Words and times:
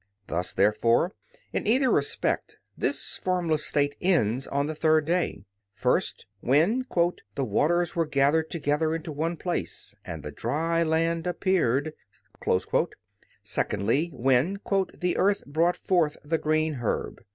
Thus, 0.25 0.51
therefore, 0.51 1.13
in 1.53 1.67
either 1.67 1.91
respect 1.91 2.57
this 2.75 3.15
formless 3.17 3.63
state 3.67 3.95
ends 4.01 4.47
on 4.47 4.65
the 4.65 4.73
third 4.73 5.05
day: 5.05 5.43
first, 5.75 6.25
when 6.39 6.87
"the 7.35 7.45
waters 7.45 7.95
were 7.95 8.07
gathered 8.07 8.49
together 8.49 8.95
into 8.95 9.11
one 9.11 9.37
place 9.37 9.95
and 10.03 10.23
the 10.23 10.31
dry 10.31 10.81
land 10.81 11.27
appeared"; 11.27 11.93
secondly, 13.43 14.07
when 14.11 14.59
"the 14.99 15.17
earth 15.17 15.45
brought 15.45 15.77
forth 15.77 16.17
the 16.23 16.39
green 16.39 16.73
herb." 16.81 17.21